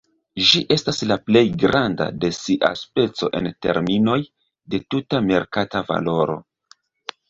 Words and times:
Ĝi 0.51 0.61
estas 0.75 1.01
la 1.11 1.17
plej 1.27 1.43
granda 1.65 2.09
de 2.25 2.33
sia 2.39 2.73
speco 2.81 3.31
en 3.43 3.53
terminoj 3.69 4.19
de 4.75 4.85
tuta 4.93 5.25
merkata 5.31 5.89
valoro. 5.95 6.45